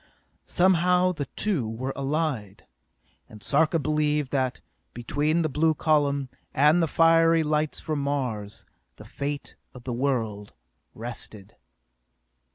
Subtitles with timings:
[0.47, 2.65] Somehow the two were allied,
[3.29, 4.59] and Sarka believed that,
[4.95, 10.53] between the blue column, and the fiery lights from Mars, the fate of the world
[10.95, 11.55] rested.